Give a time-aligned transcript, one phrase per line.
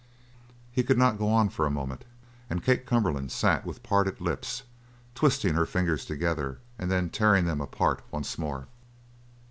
[0.71, 2.05] He could not go on for a moment,
[2.49, 4.63] and Kate Cumberland sat with parted lips,
[5.13, 8.65] twisting her fingers together and then tearing them apart once more.